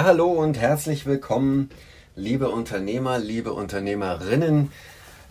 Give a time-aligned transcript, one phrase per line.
[0.00, 1.68] Ja, hallo und herzlich willkommen,
[2.16, 4.72] liebe Unternehmer, liebe Unternehmerinnen.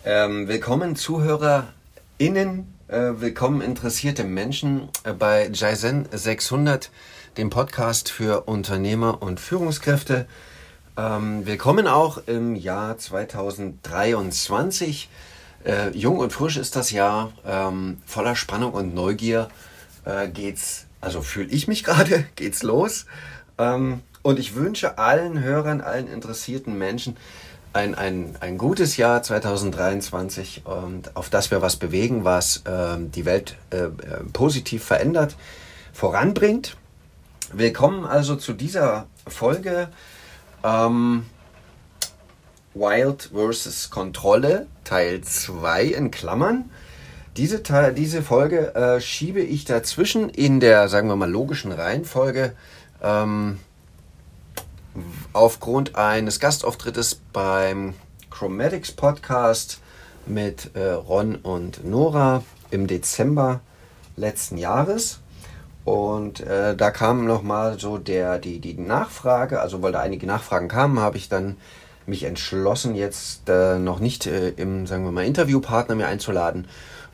[0.06, 6.92] Ähm, willkommen ZuhörerInnen, äh, willkommen interessierte Menschen äh, bei Jaizen 600,
[7.38, 10.28] dem Podcast für Unternehmer und Führungskräfte.
[10.96, 15.10] Ähm, willkommen auch im Jahr 2023.
[15.66, 19.50] Äh, jung und frisch ist das Jahr, ähm, voller Spannung und Neugier
[20.06, 23.08] äh, geht's, also fühle ich mich gerade, geht's los.
[23.58, 27.18] Ähm, und ich wünsche allen Hörern, allen interessierten Menschen
[27.72, 33.26] ein, ein, ein gutes Jahr 2023 und auf das wir was bewegen, was ähm, die
[33.26, 33.90] Welt äh, äh,
[34.34, 35.36] positiv verändert,
[35.94, 36.78] voranbringt.
[37.54, 39.90] Willkommen also zu dieser Folge
[40.64, 41.26] ähm,
[42.74, 46.72] Wild versus Kontrolle Teil 2 in Klammern.
[47.38, 52.54] Diese, Teil, diese Folge äh, schiebe ich dazwischen in der, sagen wir mal, logischen Reihenfolge.
[53.02, 53.60] Ähm,
[55.34, 57.94] aufgrund eines Gastauftrittes beim
[58.30, 59.80] Chromatics Podcast
[60.26, 63.62] mit äh, Ron und Nora im Dezember
[64.16, 65.20] letzten Jahres.
[65.86, 70.68] Und äh, da kam nochmal so der, die, die Nachfrage, also weil da einige Nachfragen
[70.68, 71.58] kamen, habe ich dann
[72.06, 76.68] mich entschlossen, jetzt äh, noch nicht äh, im, sagen wir mal, Interviewpartner mir einzuladen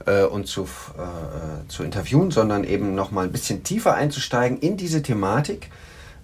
[0.05, 5.01] äh, und zu, äh, zu interviewen, sondern eben nochmal ein bisschen tiefer einzusteigen in diese
[5.01, 5.69] Thematik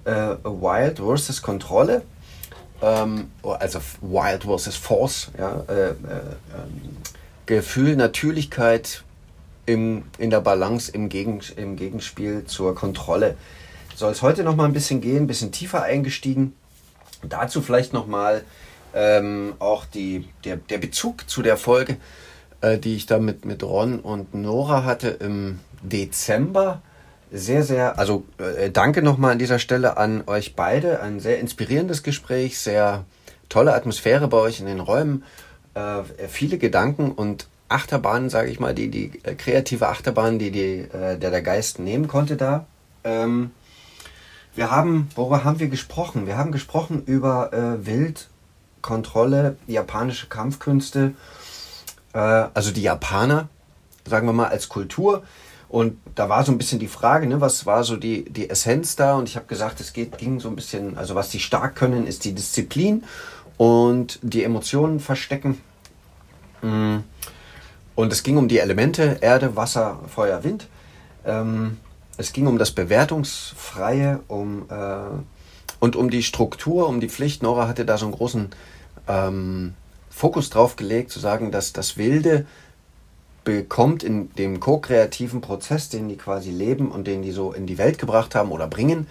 [0.06, 2.04] äh, Wild versus Kontrolle,
[2.82, 6.98] ähm, also Wild versus Force, ja, äh, äh, ähm,
[7.46, 9.04] Gefühl, Natürlichkeit
[9.66, 13.36] im, in der Balance im, Gegen, im Gegenspiel zur Kontrolle.
[13.96, 16.54] Soll es heute noch mal ein bisschen gehen, ein bisschen tiefer eingestiegen.
[17.24, 18.44] Dazu vielleicht noch mal
[18.94, 21.98] ähm, auch die, der, der Bezug zu der Folge,
[22.62, 26.82] äh, die ich da mit, mit Ron und Nora hatte im Dezember
[27.32, 31.02] sehr, sehr, also äh, danke nochmal an dieser Stelle an euch beide.
[31.02, 33.06] Ein sehr inspirierendes Gespräch, sehr
[33.48, 35.24] tolle Atmosphäre bei euch in den Räumen,
[35.74, 40.80] äh, viele Gedanken und Achterbahnen, sage ich mal, die, die äh, kreative Achterbahn, die, die
[40.80, 42.66] äh, der, der Geist nehmen konnte da.
[43.04, 43.52] Ähm,
[44.54, 46.28] wir haben, worüber haben wir gesprochen?
[46.28, 51.14] Wir haben gesprochen über äh, Wildkontrolle, japanische Kampfkünste,
[52.14, 53.48] äh, also die Japaner,
[54.06, 55.24] sagen wir mal, als Kultur
[55.72, 58.98] und da war so ein bisschen die Frage, ne, was war so die, die Essenz
[58.98, 59.16] da?
[59.16, 62.08] Und ich habe gesagt, es geht, ging so ein bisschen, also was die stark können,
[62.08, 63.06] ist die Disziplin
[63.56, 65.62] und die Emotionen verstecken.
[66.62, 66.98] Mm.
[67.96, 70.68] Und es ging um die Elemente Erde, Wasser, Feuer, Wind.
[71.26, 71.78] Ähm,
[72.18, 75.22] es ging um das Bewertungsfreie um, äh,
[75.80, 77.44] und um die Struktur, um die Pflicht.
[77.44, 78.50] Nora hatte da so einen großen
[79.08, 79.74] ähm,
[80.10, 82.46] Fokus drauf gelegt, zu sagen, dass das Wilde
[83.44, 87.78] bekommt in dem ko-kreativen Prozess, den die quasi leben und den die so in die
[87.78, 89.08] Welt gebracht haben oder bringen,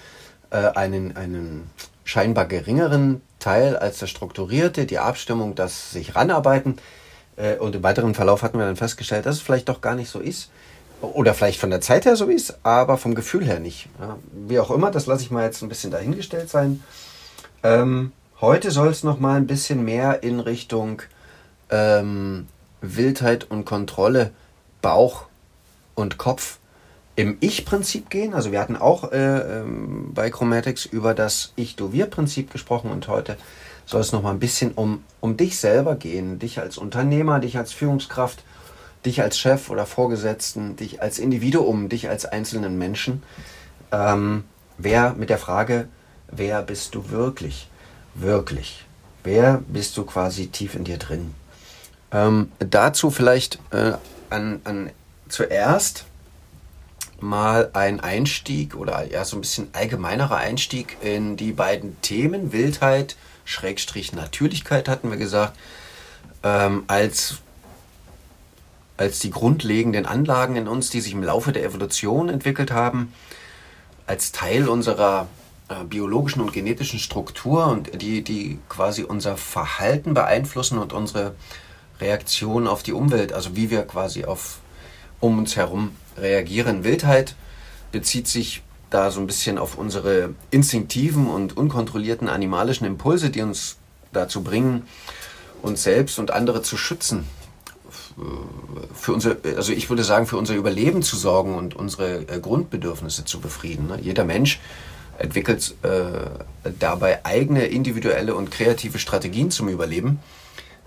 [0.51, 1.71] äh, einen, einen
[2.05, 6.77] scheinbar geringeren Teil als das Strukturierte, die Abstimmung, das sich ranarbeiten.
[7.37, 10.11] Äh, und im weiteren Verlauf hatten wir dann festgestellt, dass es vielleicht doch gar nicht
[10.11, 10.51] so ist.
[11.01, 13.89] Oder vielleicht von der Zeit her so ist, aber vom Gefühl her nicht.
[13.99, 16.85] Ja, wie auch immer, das lasse ich mal jetzt ein bisschen dahingestellt sein.
[17.63, 21.01] Ähm, heute soll es noch mal ein bisschen mehr in Richtung
[21.71, 22.47] ähm,
[22.81, 24.33] Wildheit und Kontrolle,
[24.83, 25.27] Bauch
[25.95, 26.59] und Kopf
[27.17, 28.35] im Ich-Prinzip gehen.
[28.35, 33.37] Also wir hatten auch äh, ähm, bei Chromatics über das Ich-Du-Wir-Prinzip gesprochen und heute
[33.85, 37.59] soll es noch mal ein bisschen um, um dich selber gehen, dich als Unternehmer, dich
[37.59, 38.43] als Führungskraft,
[39.05, 43.23] dich als Chef oder Vorgesetzten, dich als Individuum, dich als einzelnen Menschen.
[43.93, 44.45] Ähm,
[44.79, 45.89] wer mit der Frage,
[46.31, 47.69] wer bist du wirklich?
[48.15, 48.87] Wirklich.
[49.25, 51.35] Wer bist du quasi tief in dir drin?
[52.13, 53.93] Ähm, dazu vielleicht äh,
[54.31, 54.91] an, an
[55.29, 56.05] zuerst
[57.21, 62.53] mal ein Einstieg oder ja so ein bisschen allgemeinerer Einstieg in die beiden Themen.
[62.53, 65.57] Wildheit, Schrägstrich Natürlichkeit hatten wir gesagt,
[66.43, 67.39] ähm, als,
[68.97, 73.13] als die grundlegenden Anlagen in uns, die sich im Laufe der Evolution entwickelt haben,
[74.07, 75.29] als Teil unserer
[75.69, 81.35] äh, biologischen und genetischen Struktur und die, die quasi unser Verhalten beeinflussen und unsere
[82.01, 84.59] Reaktion auf die Umwelt, also wie wir quasi auf
[85.21, 86.85] um uns herum reagieren.
[86.85, 87.35] Wildheit
[87.93, 93.77] bezieht sich da so ein bisschen auf unsere instinktiven und unkontrollierten animalischen Impulse, die uns
[94.13, 94.83] dazu bringen,
[95.63, 97.27] uns selbst und andere zu schützen.
[98.95, 103.25] Für unser, also ich würde sagen, für unser Überleben zu sorgen und unsere äh, Grundbedürfnisse
[103.25, 103.87] zu befrieden.
[103.87, 103.99] Ne?
[104.01, 104.61] Jeder Mensch
[105.19, 110.19] entwickelt äh, dabei eigene individuelle und kreative Strategien zum Überleben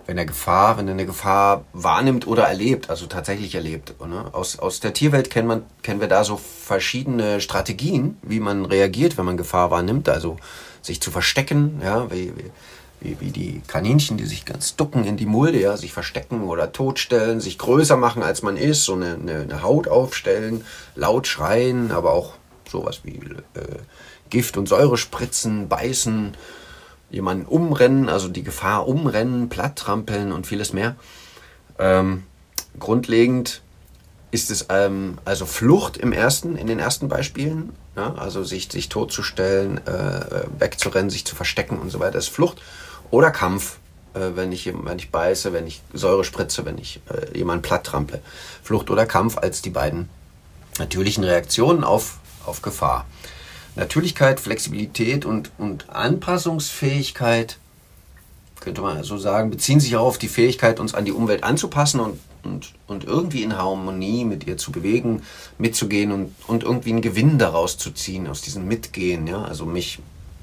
[0.05, 3.95] wenn er Gefahr, wenn er eine Gefahr wahrnimmt oder erlebt, also tatsächlich erlebt.
[4.05, 4.25] Ne?
[4.33, 9.17] Aus, aus der Tierwelt kennen, man, kennen wir da so verschiedene Strategien, wie man reagiert,
[9.17, 10.09] wenn man Gefahr wahrnimmt.
[10.09, 10.37] Also
[10.81, 12.33] sich zu verstecken, ja, wie,
[12.99, 16.71] wie, wie die Kaninchen, die sich ganz ducken in die Mulde, ja, sich verstecken oder
[16.71, 20.65] totstellen, sich größer machen, als man ist, so eine, eine, eine Haut aufstellen,
[20.95, 22.33] laut schreien, aber auch
[22.69, 23.79] sowas wie äh,
[24.29, 26.35] Gift und Säure spritzen, beißen,
[27.13, 30.95] jemanden umrennen, also die Gefahr umrennen, platt trampeln und vieles mehr.
[31.77, 32.23] Ähm,
[32.79, 33.61] grundlegend
[34.31, 38.89] ist es ähm, also Flucht im ersten, in den ersten Beispielen, ja, also sich, sich
[38.89, 42.59] totzustellen, äh, wegzurennen, sich zu verstecken und so weiter, ist Flucht.
[43.11, 43.77] Oder Kampf,
[44.15, 47.83] äh, wenn, ich, wenn ich beiße, wenn ich Säure spritze, wenn ich äh, jemanden platt
[47.83, 48.21] trample.
[48.63, 50.09] Flucht oder Kampf als die beiden
[50.79, 52.17] natürlichen Reaktionen auf,
[52.47, 53.05] auf Gefahr.
[53.75, 57.57] Natürlichkeit, Flexibilität und, und Anpassungsfähigkeit,
[58.59, 61.99] könnte man so sagen, beziehen sich auch auf die Fähigkeit, uns an die Umwelt anzupassen
[61.99, 65.23] und, und, und irgendwie in Harmonie mit ihr zu bewegen,
[65.57, 69.27] mitzugehen und, und irgendwie einen Gewinn daraus zu ziehen, aus diesem Mitgehen.
[69.27, 69.43] Ja?
[69.43, 69.99] Also mich,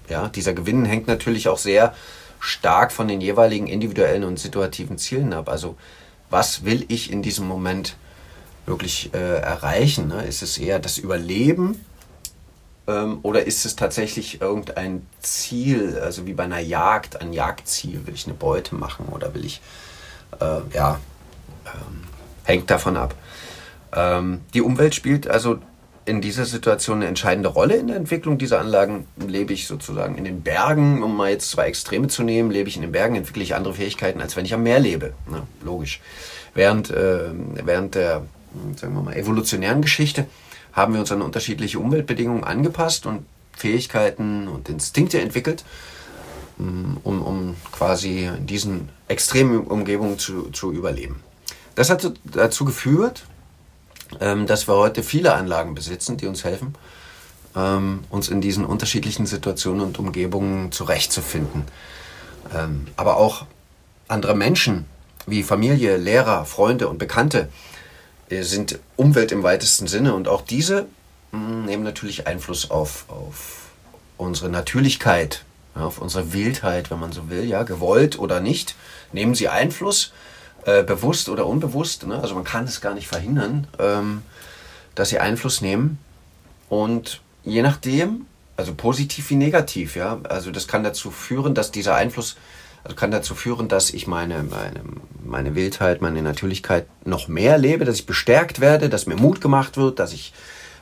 [0.09, 1.94] ja, dieser Gewinn hängt natürlich auch sehr
[2.41, 5.49] stark von den jeweiligen individuellen und situativen Zielen ab.
[5.49, 5.77] Also
[6.31, 7.97] was will ich in diesem Moment
[8.67, 10.09] wirklich äh, erreichen?
[10.09, 10.25] Ne?
[10.25, 11.85] Ist es eher das Überleben
[13.22, 18.06] oder ist es tatsächlich irgendein Ziel, also wie bei einer Jagd, ein Jagdziel?
[18.06, 19.60] Will ich eine Beute machen oder will ich,
[20.40, 21.00] äh, ja,
[21.66, 22.04] ähm,
[22.44, 23.14] hängt davon ab.
[23.92, 25.58] Ähm, die Umwelt spielt also
[26.04, 29.06] in dieser Situation eine entscheidende Rolle in der Entwicklung dieser Anlagen.
[29.16, 32.76] Lebe ich sozusagen in den Bergen, um mal jetzt zwei Extreme zu nehmen, lebe ich
[32.76, 35.12] in den Bergen, entwickle ich andere Fähigkeiten, als wenn ich am Meer lebe.
[35.31, 36.00] Na, logisch.
[36.54, 37.31] Während, äh,
[37.64, 38.22] während der,
[38.76, 40.26] sagen wir mal, evolutionären Geschichte
[40.72, 45.64] haben wir uns an unterschiedliche Umweltbedingungen angepasst und Fähigkeiten und Instinkte entwickelt,
[46.58, 51.22] mm, um, um quasi in diesen extremen Umgebungen zu, zu überleben.
[51.75, 53.25] Das hat dazu geführt,
[54.20, 56.75] ähm, dass wir heute viele Anlagen besitzen, die uns helfen,
[57.56, 61.64] ähm, uns in diesen unterschiedlichen Situationen und Umgebungen zurechtzufinden.
[62.55, 63.46] Ähm, aber auch
[64.08, 64.87] andere Menschen
[65.26, 67.49] wie Familie, Lehrer, Freunde und Bekannte
[68.31, 70.87] sind Umwelt im weitesten Sinne und auch diese
[71.32, 73.69] hm, nehmen natürlich Einfluss auf, auf
[74.17, 75.44] unsere Natürlichkeit,
[75.75, 78.75] auf unsere Wildheit, wenn man so will, ja, gewollt oder nicht,
[79.12, 80.12] nehmen sie Einfluss,
[80.65, 82.21] äh, bewusst oder unbewusst, ne?
[82.21, 84.23] also man kann es gar nicht verhindern, ähm,
[84.94, 85.99] dass sie Einfluss nehmen
[86.69, 91.94] und je nachdem, also positiv wie negativ, ja, also das kann dazu führen, dass dieser
[91.94, 92.37] Einfluss
[92.85, 94.81] also kann dazu führen, dass ich meine, meine,
[95.25, 99.77] meine Wildheit, meine Natürlichkeit noch mehr lebe, dass ich bestärkt werde, dass mir Mut gemacht
[99.77, 100.32] wird, dass ich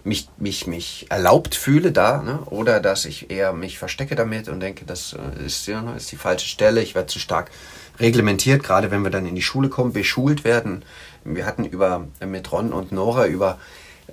[0.04, 2.40] mich, mich, mich erlaubt fühle da, ne?
[2.46, 6.10] oder dass ich eher mich verstecke damit und denke, das äh, ist, ja, ne, ist
[6.12, 7.50] die falsche Stelle, ich werde zu stark
[7.98, 10.84] reglementiert, gerade wenn wir dann in die Schule kommen, beschult werden.
[11.24, 13.58] Wir hatten über, mit Ron und Nora über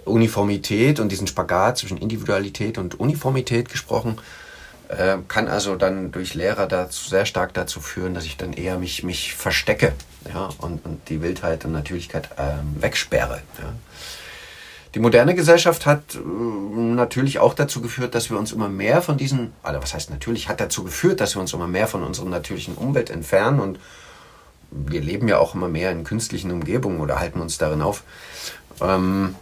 [0.06, 4.18] Uniformität und diesen Spagat zwischen Individualität und Uniformität gesprochen.
[4.90, 8.78] Äh, kann also dann durch Lehrer dazu, sehr stark dazu führen, dass ich dann eher
[8.78, 9.94] mich, mich verstecke
[10.32, 13.42] ja, und, und die Wildheit und Natürlichkeit ähm, wegsperre.
[13.58, 13.74] Ja.
[14.94, 19.18] Die moderne Gesellschaft hat äh, natürlich auch dazu geführt, dass wir uns immer mehr von
[19.18, 22.30] diesen, also was heißt natürlich, hat dazu geführt, dass wir uns immer mehr von unserer
[22.30, 23.80] natürlichen Umwelt entfernen und
[24.72, 28.04] wir leben ja auch immer mehr in künstlichen Umgebungen oder halten uns darin auf.
[28.82, 29.36] Ähm,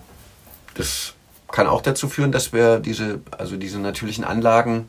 [0.76, 1.14] das
[1.52, 4.88] kann auch dazu führen, dass wir diese, also diese natürlichen Anlagen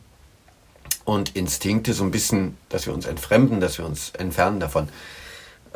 [1.04, 4.88] und Instinkte so ein bisschen, dass wir uns entfremden, dass wir uns entfernen davon.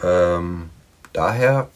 [0.03, 0.71] Ähm,
[1.13, 1.69] daher,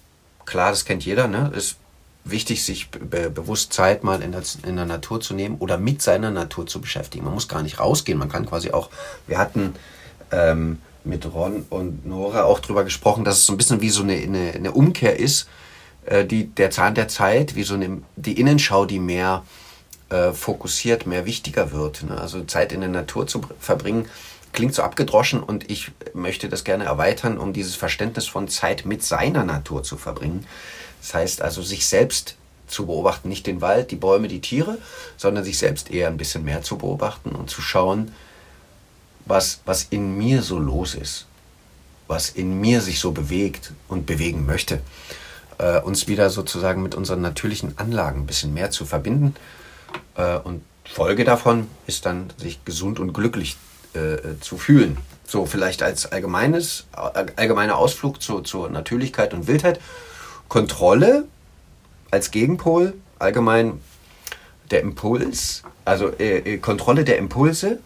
[0.46, 1.52] klar, das kennt jeder, ne?
[1.54, 1.76] ist
[2.24, 6.02] wichtig, sich be bewusst Zeit mal in der, in der Natur zu nehmen oder mit
[6.02, 7.24] seiner Natur zu beschäftigen.
[7.24, 8.90] Man muss gar nicht rausgehen, man kann quasi auch,
[9.26, 9.74] wir hatten
[10.30, 14.02] ähm, mit Ron und Nora auch drüber gesprochen, dass es so ein bisschen wie so
[14.02, 15.48] eine, eine, eine Umkehr ist,
[16.06, 19.42] äh, die, der Zahn der Zeit, wie so eine, die Innenschau, die mehr
[20.12, 22.02] äh, fokussiert mehr wichtiger wird.
[22.02, 22.20] Ne?
[22.20, 24.08] Also Zeit in der Natur zu verbringen,
[24.52, 29.02] klingt so abgedroschen und ich möchte das gerne erweitern, um dieses Verständnis von Zeit mit
[29.02, 30.46] seiner Natur zu verbringen.
[31.00, 34.76] Das heißt also, sich selbst zu beobachten, nicht den Wald, die Bäume, die Tiere,
[35.16, 38.12] sondern sich selbst eher ein bisschen mehr zu beobachten und zu schauen,
[39.24, 41.26] was, was in mir so los ist,
[42.06, 44.80] was in mir sich so bewegt und bewegen möchte.
[45.56, 49.34] Äh, uns wieder sozusagen mit unseren natürlichen Anlagen ein bisschen mehr zu verbinden
[50.16, 53.56] äh, und Folge davon ist dann, sich gesund und glücklich
[53.94, 54.96] äh, zu fühlen.
[55.26, 56.86] So, vielleicht als allgemeines,
[57.36, 59.80] allgemeiner Ausflug zu, zur Natürlichkeit und Wildheit.
[60.48, 61.24] Kontrolle
[62.10, 63.80] als Gegenpol, allgemein
[64.70, 67.78] der Impuls, also äh, äh, Kontrolle der Impulse.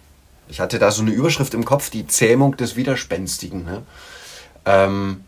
[0.48, 3.64] Ich hatte da so eine Überschrift im Kopf, die Zähmung des Widerspenstigen.
[3.64, 3.82] Ne?
[4.64, 5.24] Ähm,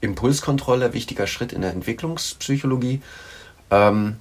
[0.00, 3.00] Impulskontrolle, wichtiger Schritt in der Entwicklungspsychologie,
[3.70, 4.16] ähm,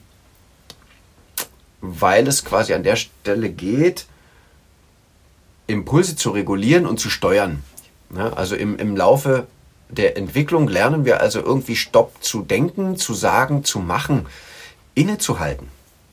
[1.82, 4.06] weil es quasi an der Stelle geht,
[5.68, 7.64] Impulse zu regulieren und zu steuern.
[8.16, 9.48] Ja, also im, im Laufe
[9.90, 14.28] der Entwicklung lernen wir also irgendwie Stopp zu denken, zu sagen, zu machen,
[14.96, 15.68] innezuhalten,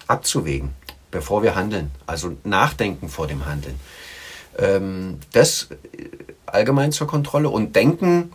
[0.07, 0.71] abzuwägen,
[1.11, 1.91] bevor wir handeln.
[2.07, 3.79] Also nachdenken vor dem Handeln.
[4.59, 5.69] Ähm, das
[6.47, 8.33] allgemein zur Kontrolle und denken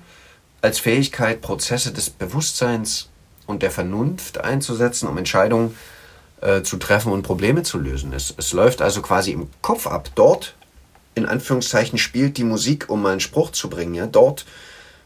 [0.62, 3.10] als Fähigkeit, Prozesse des Bewusstseins
[3.46, 5.76] und der Vernunft einzusetzen, um Entscheidungen
[6.44, 8.12] äh, zu treffen und Probleme zu lösen.
[8.14, 10.10] Es, es läuft also quasi im Kopf ab.
[10.16, 10.56] Dort,
[11.16, 13.96] in Anführungszeichen, spielt die Musik, um mal einen Spruch zu bringen.
[13.96, 14.08] Ja?
[14.08, 14.46] Dort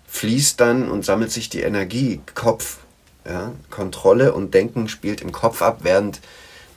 [0.07, 2.21] fließt dann und sammelt sich die Energie.
[2.33, 2.77] Kopf,
[3.23, 3.51] ja?
[3.69, 6.21] Kontrolle und Denken spielt im Kopf ab, während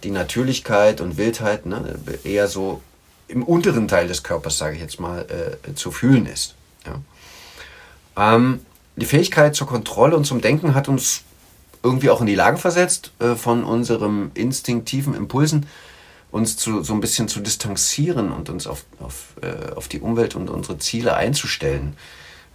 [0.03, 2.83] die Natürlichkeit und Wildheit ne, eher so
[3.29, 6.55] im unteren Teil des Körpers, sage ich jetzt mal, äh, zu fühlen ist.
[6.85, 8.35] Ja?
[8.35, 8.61] Ähm,
[8.97, 11.23] die Fähigkeit zur Kontrolle und zum Denken hat uns
[11.83, 15.67] irgendwie auch in die Lage versetzt, äh, von unserem instinktiven Impulsen
[16.31, 20.37] uns zu, so ein bisschen zu distanzieren und uns auf, auf, äh, auf die Umwelt
[20.37, 21.97] und unsere Ziele einzustellen.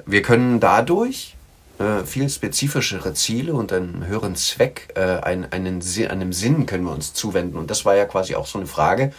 [0.06, 1.36] Wir können dadurch
[1.78, 6.94] äh, viel spezifischere Ziele und einen höheren Zweck, äh, einen, einen, einem Sinn können wir
[6.94, 7.58] uns zuwenden.
[7.58, 9.12] Und das war ja quasi auch so eine Frage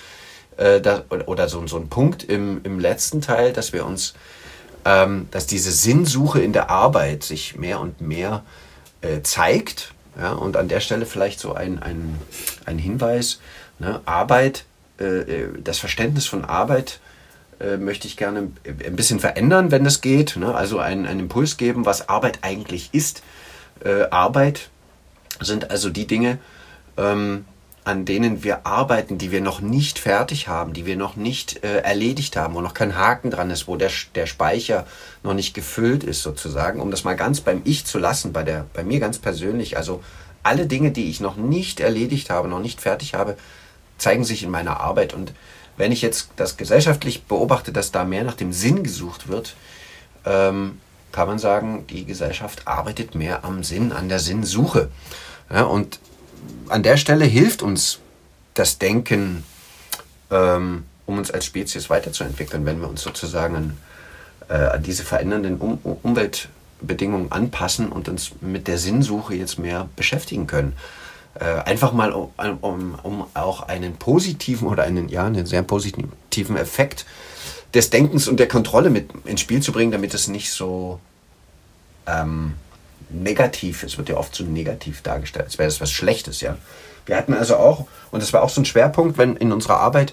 [0.57, 4.15] äh, da, oder so, so ein Punkt im, im letzten Teil, dass wir uns,
[4.87, 8.43] ähm, dass diese Sinnsuche in der Arbeit sich mehr und mehr
[9.03, 9.93] äh, zeigt.
[10.19, 12.19] Ja, und an der Stelle vielleicht so ein, ein,
[12.65, 13.41] ein Hinweis,
[13.79, 14.65] ne, Arbeit,
[14.99, 17.01] äh, äh das Verständnis von Arbeit
[17.61, 20.37] äh, möchte ich gerne ein bisschen verändern, wenn es geht.
[20.37, 20.55] Ne?
[20.55, 23.23] Also einen, einen Impuls geben, was Arbeit eigentlich ist.
[23.85, 24.69] Äh, Arbeit
[25.41, 26.39] sind also die Dinge,
[26.97, 27.45] ähm,
[27.87, 31.83] an denen wir arbeiten, die wir noch nicht fertig haben, die wir noch nicht äh,
[31.83, 34.89] erledigt haben, wo noch kein Haken dran ist, wo der, der Speicher
[35.23, 38.67] noch nicht gefüllt ist sozusagen, um das mal ganz beim Ich zu lassen, bei, der,
[38.73, 39.77] bei mir ganz persönlich.
[39.77, 40.03] Also
[40.43, 43.37] alle Dinge, die ich noch nicht erledigt habe, noch nicht fertig habe,
[43.99, 45.15] zeigen sich in meiner Arbeit.
[45.15, 45.33] Und
[45.77, 49.55] wenn ich jetzt das gesellschaftlich beobachte, dass da mehr nach dem Sinn gesucht wird,
[50.25, 50.81] ähm,
[51.13, 54.91] kann man sagen, die Gesellschaft arbeitet mehr am Sinn, an der Sinnsuche.
[55.49, 56.01] Ja, und
[56.69, 57.99] an der Stelle hilft uns
[58.55, 59.45] das Denken,
[60.31, 63.77] ähm, um uns als Spezies weiterzuentwickeln, wenn wir uns sozusagen an,
[64.49, 66.49] äh, an diese verändernden um Umwelt
[66.81, 70.75] Bedingungen anpassen und uns mit der Sinnsuche jetzt mehr beschäftigen können.
[71.35, 76.57] Äh, einfach mal, um, um, um, auch einen positiven oder einen, ja, einen sehr positiven
[76.57, 77.07] Effekt
[77.75, 81.01] des Denkens und der Kontrolle mit ins Spiel zu bringen, damit es nicht so
[82.07, 82.55] ähm,
[83.09, 86.57] negativ, es wird ja oft so negativ dargestellt, als wäre das was Schlechtes, ja.
[87.05, 90.13] Wir hatten also auch, und das war auch so ein Schwerpunkt, wenn in unserer Arbeit,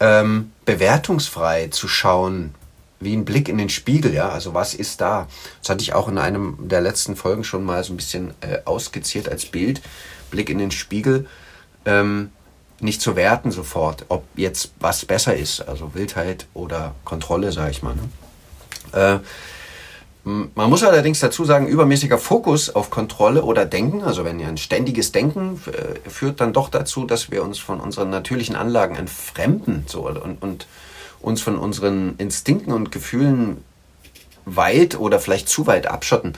[0.00, 2.54] ähm, bewertungsfrei zu schauen,
[3.00, 5.26] wie ein Blick in den Spiegel, ja, also was ist da?
[5.62, 8.58] Das hatte ich auch in einem der letzten Folgen schon mal so ein bisschen äh,
[8.66, 9.80] ausskizziert als Bild.
[10.30, 11.26] Blick in den Spiegel,
[11.86, 12.30] ähm,
[12.80, 17.82] nicht zu werten sofort, ob jetzt was besser ist, also Wildheit oder Kontrolle, sage ich
[17.82, 17.94] mal.
[17.94, 18.08] Ne?
[18.92, 19.18] Äh,
[20.24, 24.58] man muss allerdings dazu sagen, übermäßiger Fokus auf Kontrolle oder Denken, also wenn ihr ein
[24.58, 29.84] ständiges Denken äh, führt dann doch dazu, dass wir uns von unseren natürlichen Anlagen entfremden
[29.86, 30.66] so, und, und
[31.20, 33.64] uns von unseren Instinkten und Gefühlen
[34.44, 36.34] weit oder vielleicht zu weit abschotten.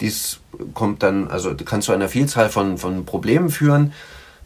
[0.00, 0.40] Dies
[0.74, 3.92] kommt dann, also kann zu einer Vielzahl von, von Problemen führen,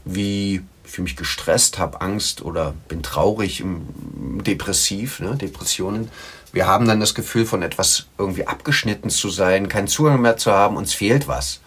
[0.04, 6.10] wie fühle mich gestresst, habe Angst oder bin traurig, depressiv, ne, Depressionen.
[6.52, 10.52] Wir haben dann das Gefühl von etwas irgendwie abgeschnitten zu sein, keinen Zugang mehr zu
[10.52, 11.60] haben, uns fehlt was.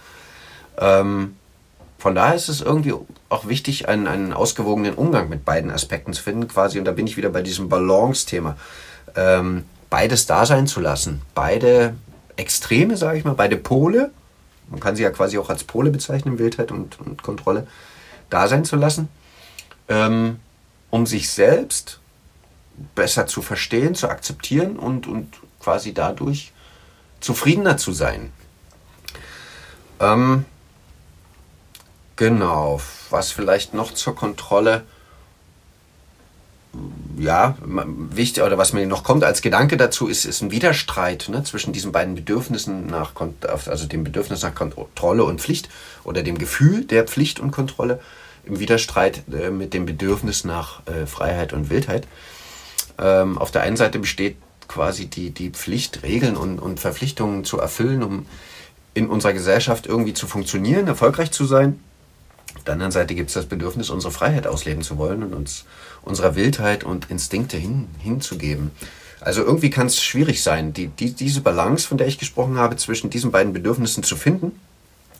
[0.77, 1.36] Ähm,
[1.98, 2.94] von daher ist es irgendwie
[3.30, 6.77] auch wichtig, einen, einen ausgewogenen Umgang mit beiden Aspekten zu finden, quasi.
[6.77, 8.58] Und da bin ich wieder bei diesem Balance-Thema.
[9.15, 11.22] Ähm, beides da sein zu lassen.
[11.34, 11.96] Beide
[12.36, 14.12] Extreme, sage ich mal, beide Pole.
[14.70, 17.68] Man kann sie ja quasi auch als Pole bezeichnen, Wildheit und, und Kontrolle.
[18.34, 19.10] Da sein zu lassen,
[19.88, 20.40] ähm,
[20.90, 22.00] um sich selbst
[22.96, 26.52] besser zu verstehen, zu akzeptieren und, und quasi dadurch
[27.20, 28.32] zufriedener zu sein.
[30.00, 30.46] Ähm,
[32.16, 34.84] Genau, was vielleicht noch zur Kontrolle,
[37.18, 41.44] ja, wichtig, oder was mir noch kommt als Gedanke dazu, ist, ist ein Widerstreit ne,
[41.44, 43.12] zwischen diesen beiden Bedürfnissen nach,
[43.68, 45.70] also dem Bedürfnis nach Kontrolle und Pflicht
[46.03, 48.00] oder dem Gefühl der Pflicht und Kontrolle
[48.46, 52.08] im Widerstreit äh, mit dem Bedürfnis nach äh, Freiheit und Wildheit.
[52.98, 54.38] Ähm, auf der einen Seite besteht
[54.68, 58.25] quasi die, die Pflicht, Regeln und, und Verpflichtungen zu erfüllen, um
[58.94, 61.80] in unserer Gesellschaft irgendwie zu funktionieren, erfolgreich zu sein.
[62.56, 65.65] Auf der anderen Seite gibt es das Bedürfnis, unsere Freiheit ausleben zu wollen und uns
[66.03, 68.72] unserer Wildheit und Instinkte hin, hinzugeben.
[69.22, 72.75] Also irgendwie kann es schwierig sein, die, die, diese Balance, von der ich gesprochen habe,
[72.75, 74.60] zwischen diesen beiden Bedürfnissen zu finden.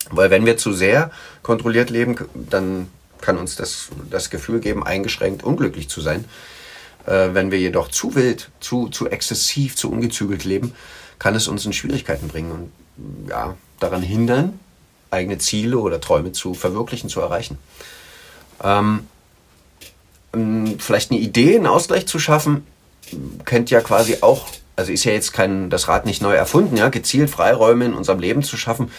[0.10, 1.12] Weil wenn wir zu sehr
[1.42, 2.90] kontrolliert leben, dann
[3.22, 6.26] kann uns das, das Gefühl geben, eingeschränkt unglücklich zu sein.
[7.06, 10.74] Äh, wenn wir jedoch zu wild, zu, zu exzessiv, zu ungezügelt leben,
[11.20, 14.60] kann es uns in Schwierigkeiten bringen und ja, daran hindern,
[15.10, 17.58] eigene Ziele oder Träume zu verwirklichen, zu erreichen.
[18.62, 19.08] Ähm,
[20.80, 22.66] vielleicht eine Idee, einen Ausgleich zu schaffen,
[23.46, 26.90] kennt ja quasi auch, also ist ja jetzt kein, das Rad nicht neu erfunden, ja,
[26.90, 28.92] gezielt Freiräume in unserem Leben zu schaffen,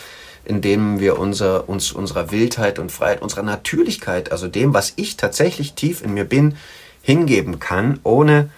[0.44, 5.74] indem wir unser, uns unserer Wildheit und Freiheit, unserer Natürlichkeit, also dem, was ich tatsächlich
[5.74, 6.56] tief in mir bin,
[7.02, 8.50] hingeben kann, ohne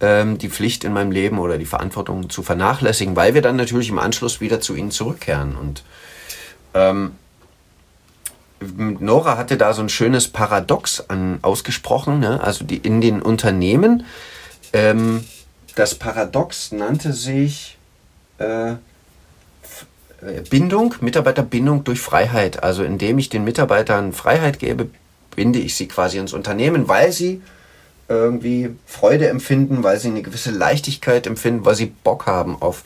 [0.00, 3.88] ähm, die Pflicht in meinem Leben oder die Verantwortung zu vernachlässigen, weil wir dann natürlich
[3.88, 5.56] im Anschluss wieder zu ihnen zurückkehren.
[5.56, 5.82] Und
[6.74, 7.12] ähm,
[8.76, 12.42] Nora hatte da so ein schönes Paradox an, ausgesprochen, ne?
[12.42, 14.04] also die in den Unternehmen.
[14.72, 15.24] Ähm,
[15.74, 17.76] das Paradox nannte sich
[18.38, 18.74] äh,
[20.50, 22.62] Bindung, Mitarbeiterbindung durch Freiheit.
[22.62, 24.88] Also indem ich den Mitarbeitern Freiheit gebe,
[25.34, 27.42] binde ich sie quasi ins Unternehmen, weil sie
[28.08, 32.84] irgendwie Freude empfinden, weil sie eine gewisse Leichtigkeit empfinden, weil sie Bock haben auf,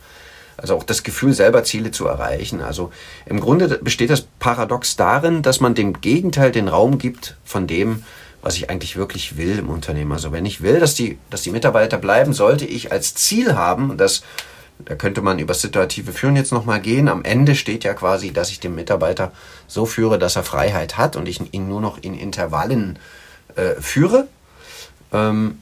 [0.59, 2.61] also auch das Gefühl, selber Ziele zu erreichen.
[2.61, 2.91] Also
[3.27, 8.03] im Grunde besteht das Paradox darin, dass man dem Gegenteil den Raum gibt von dem,
[8.43, 10.13] was ich eigentlich wirklich will im Unternehmen.
[10.13, 13.97] Also wenn ich will, dass die, dass die Mitarbeiter bleiben, sollte ich als Ziel haben,
[13.97, 14.23] dass
[14.85, 17.09] da könnte man über situative Führen jetzt nochmal gehen.
[17.09, 19.33] Am Ende steht ja quasi, dass ich den Mitarbeiter
[19.67, 22.99] so führe, dass er Freiheit hat und ich ihn nur noch in Intervallen
[23.57, 24.29] äh, führe.
[25.13, 25.59] Ähm,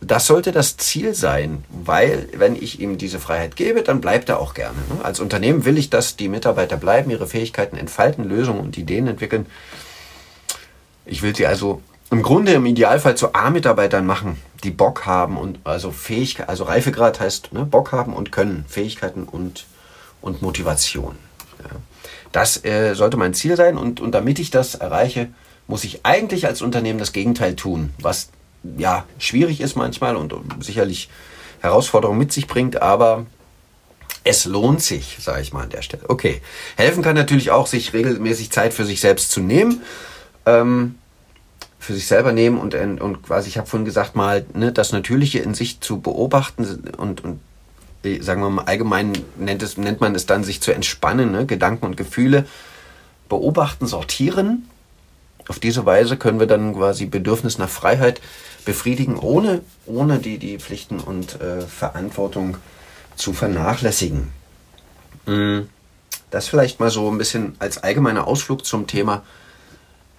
[0.00, 4.40] das sollte das Ziel sein, weil wenn ich ihm diese Freiheit gebe, dann bleibt er
[4.40, 4.78] auch gerne.
[4.88, 5.04] Ne?
[5.04, 9.46] Als Unternehmen will ich, dass die Mitarbeiter bleiben, ihre Fähigkeiten entfalten, Lösungen und Ideen entwickeln.
[11.04, 15.60] Ich will sie also im Grunde im Idealfall zu A-Mitarbeitern machen, die Bock haben und
[15.64, 19.66] also Fähigkeit, also Reifegrad heißt ne, Bock haben und können, Fähigkeiten und,
[20.22, 21.16] und Motivation.
[21.58, 21.76] Ja.
[22.32, 25.28] Das äh, sollte mein Ziel sein und, und damit ich das erreiche,
[25.66, 28.30] muss ich eigentlich als Unternehmen das Gegenteil tun, was
[28.76, 31.08] ja schwierig ist manchmal und sicherlich
[31.60, 33.26] Herausforderungen mit sich bringt, aber
[34.24, 36.02] es lohnt sich, sage ich mal an der Stelle.
[36.08, 36.42] Okay,
[36.76, 39.82] helfen kann natürlich auch, sich regelmäßig Zeit für sich selbst zu nehmen.
[40.46, 40.96] Ähm,
[41.80, 45.38] für sich selber nehmen und, und quasi, ich habe vorhin gesagt, mal ne, das Natürliche
[45.38, 47.40] in sich zu beobachten und, und
[48.04, 51.46] äh, sagen wir mal allgemein nennt, es, nennt man es dann, sich zu entspannen, ne,
[51.46, 52.44] Gedanken und Gefühle
[53.30, 54.68] beobachten, sortieren.
[55.48, 58.20] Auf diese Weise können wir dann quasi Bedürfnis nach Freiheit
[58.64, 62.56] befriedigen, ohne, ohne die, die Pflichten und äh, Verantwortung
[63.16, 64.32] zu vernachlässigen.
[65.26, 65.60] Mm,
[66.30, 69.22] das vielleicht mal so ein bisschen als allgemeiner Ausflug zum Thema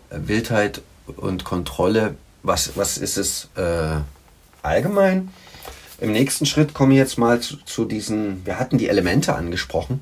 [0.10, 0.82] äh, Wildheit
[1.18, 4.00] und Kontrolle, was, was ist es äh,
[4.64, 5.30] allgemein?
[6.00, 10.02] Im nächsten Schritt komme ich jetzt mal zu, zu diesen, wir hatten die Elemente angesprochen,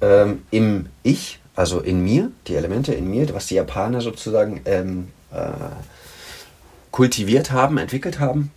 [0.00, 5.08] ähm, im Ich, also in mir, die Elemente in mir, was die Japaner sozusagen ähm,
[5.32, 5.52] äh,
[6.96, 8.50] kultiviert haben, entwickelt haben.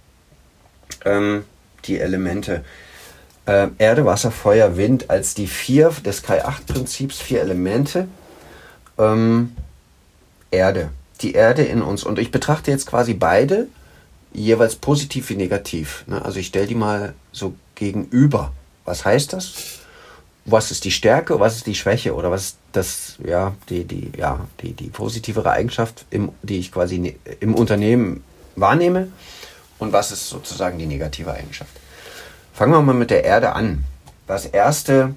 [1.04, 1.44] Ähm,
[1.86, 2.64] die Elemente
[3.46, 8.08] äh, Erde, Wasser, Feuer, Wind als die vier des Kai-8-Prinzips, vier Elemente.
[8.98, 9.56] Ähm,
[10.52, 10.90] Erde
[11.22, 12.04] die Erde in uns.
[12.04, 13.68] Und ich betrachte jetzt quasi beide
[14.32, 16.06] jeweils positiv wie negativ.
[16.08, 16.24] Ne?
[16.24, 18.54] Also ich stelle die mal so gegenüber.
[18.86, 19.80] Was heißt das?
[20.46, 24.12] Was ist die Stärke, was ist die Schwäche oder was ist das, ja, die, die,
[24.18, 28.24] ja, die, die positivere Eigenschaft, im, die ich quasi ne, im Unternehmen
[28.60, 29.10] wahrnehme
[29.78, 31.72] und was ist sozusagen die negative Eigenschaft.
[32.54, 33.86] Fangen wir mal mit der Erde an.
[34.28, 35.16] Das erste,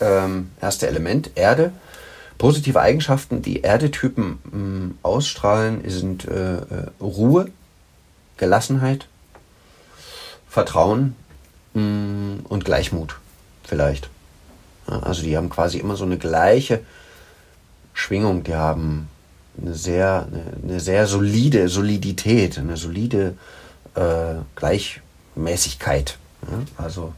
[0.00, 1.72] ähm, erste Element, Erde,
[2.38, 7.48] Positive Eigenschaften, die Erdetypen mh, mm, ausstrahlen, sind äh, äh, Ruhe,
[8.36, 9.06] Gelassenheit,
[10.48, 11.14] Vertrauen
[11.74, 13.16] mh, mm, und Gleichmut
[13.64, 14.10] vielleicht.
[14.86, 16.80] Also die haben quasi immer so eine gleiche
[17.94, 19.08] Schwingung, die haben
[19.60, 20.26] eine sehr,
[20.62, 23.34] eine, sehr solide Solidität, eine solide
[23.94, 26.18] äh, Gleichmäßigkeit.
[26.50, 26.84] Ja?
[26.84, 27.12] Also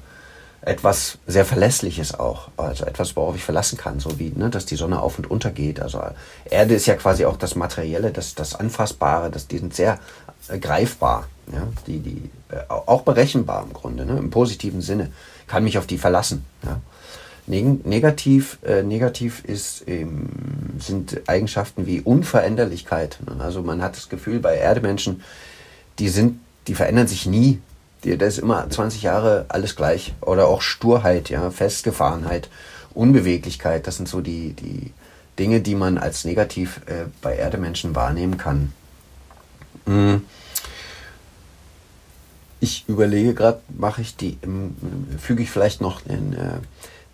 [0.67, 4.77] etwas sehr Verlässliches auch, also etwas, worauf ich verlassen kann, so wie, ne, dass die
[4.77, 5.81] Sonne auf und unter geht.
[5.81, 6.03] Also
[6.47, 9.99] Erde ist ja quasi auch das Materielle, das, das Anfassbare, das, die sind sehr
[10.49, 15.13] äh, greifbar, ja, die, die, äh, auch berechenbar im Grunde, ne, im positiven Sinne,
[15.47, 16.47] kann mich auf die verlassen.
[16.65, 16.81] Ja.
[17.47, 20.29] Neg negativ, äh, negativ ist, ähm,
[20.79, 23.19] sind Eigenschaften wie Unveränderlichkeit.
[23.39, 25.23] Also man hat das Gefühl bei Erdemenschen,
[25.99, 27.61] die sind, die verändern sich nie
[28.05, 30.15] da ist immer 20 Jahre alles gleich.
[30.21, 32.49] Oder auch Sturheit, ja, Festgefahrenheit,
[32.93, 33.87] Unbeweglichkeit.
[33.87, 34.93] Das sind so die, die
[35.39, 38.73] Dinge, die man als negativ äh, bei Erdemenschen wahrnehmen kann.
[39.87, 40.23] Mhm.
[42.61, 44.39] ich überlege gerade, mache ich die,
[45.21, 46.59] füge ich vielleicht noch eine äh,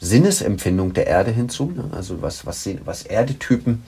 [0.01, 1.85] Sinnesempfindung der Erde hinzu, ne?
[1.93, 3.83] also was, was, was Erdetypen,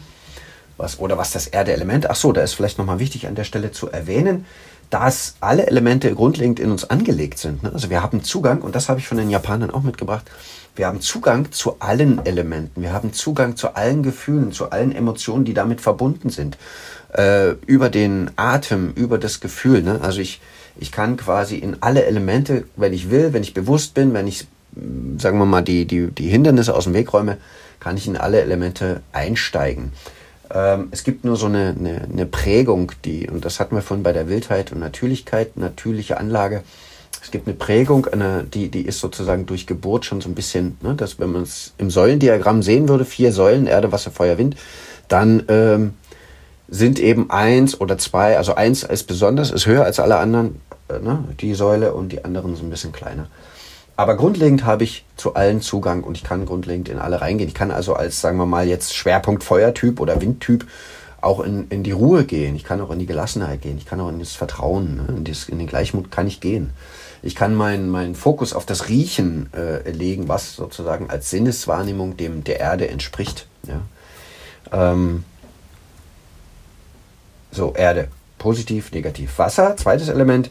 [0.76, 3.72] was, oder was das Erdeelement, ach so, da ist vielleicht nochmal wichtig an der Stelle
[3.72, 4.44] zu erwähnen,
[4.90, 7.62] dass alle Elemente grundlegend in uns angelegt sind.
[7.62, 7.72] Ne?
[7.72, 10.30] Also wir haben Zugang, und das habe ich von den Japanern auch mitgebracht,
[10.76, 15.46] wir haben Zugang zu allen Elementen, wir haben Zugang zu allen Gefühlen, zu allen Emotionen,
[15.46, 16.58] die damit verbunden sind.
[17.12, 19.82] Äh, über den Atem, über das Gefühl.
[19.82, 20.00] Ne?
[20.02, 20.40] Also ich,
[20.78, 24.46] ich kann quasi in alle Elemente, wenn ich will, wenn ich bewusst bin, wenn ich,
[25.18, 27.38] sagen wir mal, die, die, die Hindernisse aus dem Weg räume,
[27.80, 29.92] kann ich in alle Elemente einsteigen.
[30.52, 34.02] Ähm, es gibt nur so eine, eine, eine Prägung, die, und das hatten wir vorhin
[34.02, 36.62] bei der Wildheit und Natürlichkeit, natürliche Anlage.
[37.22, 40.76] Es gibt eine Prägung, eine, die, die ist sozusagen durch Geburt schon so ein bisschen,
[40.80, 44.56] ne, dass wenn man es im Säulendiagramm sehen würde, vier Säulen, Erde, Wasser, Feuer, Wind,
[45.08, 45.94] dann ähm,
[46.68, 50.98] sind eben eins oder zwei, also eins ist besonders, ist höher als alle anderen, äh,
[50.98, 53.28] ne, die Säule und die anderen sind ein bisschen kleiner.
[53.96, 57.48] Aber grundlegend habe ich zu allen Zugang und ich kann grundlegend in alle reingehen.
[57.48, 60.66] Ich kann also als, sagen wir mal, jetzt Schwerpunkt Feuertyp oder Windtyp
[61.20, 62.56] auch in, in die Ruhe gehen.
[62.56, 63.76] Ich kann auch in die Gelassenheit gehen.
[63.78, 65.14] Ich kann auch in das Vertrauen, ne?
[65.16, 66.70] in, das, in den Gleichmut kann ich gehen.
[67.22, 72.42] Ich kann meinen mein Fokus auf das Riechen äh, legen, was sozusagen als Sinneswahrnehmung dem
[72.42, 73.46] der Erde entspricht.
[73.68, 73.82] Ja?
[74.72, 75.22] Ähm,
[77.52, 78.08] so, Erde.
[78.38, 79.38] Positiv, negativ.
[79.38, 80.50] Wasser, zweites Element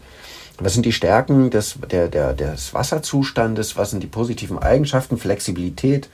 [0.64, 3.78] was sind die Stärken des, der, der, des Wasserzustandes?
[3.78, 5.18] Was sind die positiven Eigenschaften?
[5.18, 6.10] Flexibilität,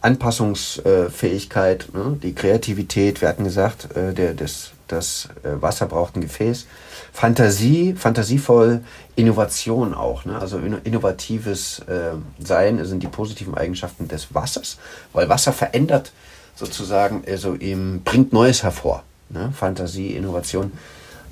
[0.00, 2.16] Anpassungsfähigkeit, ne?
[2.22, 3.20] die Kreativität.
[3.20, 6.66] Wir hatten gesagt, äh, der, des, das äh, Wasser braucht ein Gefäß.
[7.12, 8.82] Fantasie, fantasievoll,
[9.16, 10.24] Innovation auch.
[10.24, 10.38] Ne?
[10.38, 14.78] Also innovatives äh, Sein sind die positiven Eigenschaften des Wassers,
[15.12, 16.12] weil Wasser verändert
[16.54, 19.02] sozusagen, also ihm bringt Neues hervor.
[19.30, 19.52] Ne?
[19.52, 20.72] Fantasie, Innovation.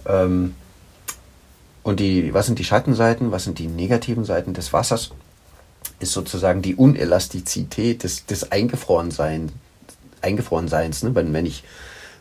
[0.07, 0.55] Ähm,
[1.83, 5.11] und die, was sind die Schattenseiten, was sind die negativen Seiten des Wassers?
[6.01, 9.53] Ist sozusagen die Unelastizität des, des Eingefrorenseins.
[10.21, 11.15] Eingefrorenseins ne?
[11.15, 11.65] wenn, wenn, ich,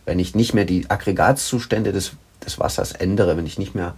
[0.06, 2.12] wenn ich nicht mehr die Aggregatzustände des,
[2.46, 3.96] des Wassers ändere, wenn ich nicht mehr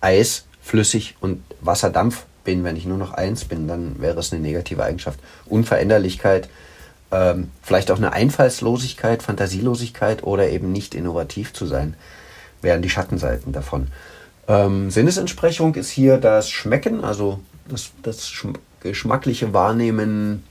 [0.00, 4.42] Eis, flüssig und Wasserdampf bin, wenn ich nur noch eins bin, dann wäre es eine
[4.42, 5.20] negative Eigenschaft.
[5.46, 6.48] Unveränderlichkeit,
[7.10, 11.94] ähm, vielleicht auch eine Einfallslosigkeit, Fantasielosigkeit oder eben nicht innovativ zu sein,
[12.60, 13.88] wären die Schattenseiten davon.
[14.48, 18.32] Ähm, Sinnesentsprechung ist hier das Schmecken, also das, das
[18.80, 20.42] geschmackliche Wahrnehmen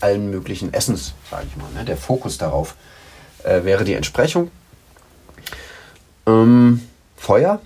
[0.00, 1.70] allen möglichen Essens, sage ich mal.
[1.74, 1.84] Ne?
[1.84, 2.76] Der Fokus darauf
[3.42, 4.50] äh, wäre die Entsprechung.
[6.26, 6.80] Ähm,
[7.16, 7.60] Feuer.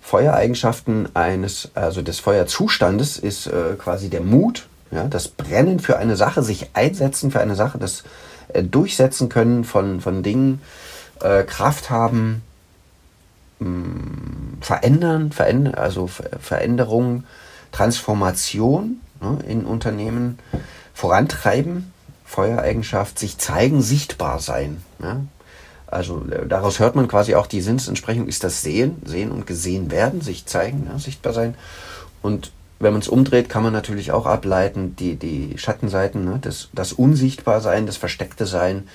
[0.00, 6.14] Feuereigenschaften eines, also des Feuerzustandes ist äh, quasi der Mut, ja, das Brennen für eine
[6.14, 8.04] Sache, sich einsetzen für eine Sache, das
[8.48, 10.60] äh, Durchsetzen können von, von Dingen,
[11.22, 12.42] äh, Kraft haben,
[13.64, 17.24] Mm, verändern, verändern also Veränderung,
[17.72, 20.38] Transformation ne, in Unternehmen
[20.92, 21.92] vorantreiben,
[22.26, 24.82] Feuereigenschaft, sich zeigen, sichtbar sein.
[24.98, 25.26] Ne?
[25.86, 29.90] Also äh, daraus hört man quasi auch die Sinnesentsprechung ist das Sehen, Sehen und gesehen
[29.90, 31.54] werden, sich zeigen, ne, sichtbar sein.
[32.20, 36.68] Und wenn man es umdreht, kann man natürlich auch ableiten, die, die Schattenseiten, ne, das,
[36.74, 38.88] das Unsichtbarsein, das versteckte Sein,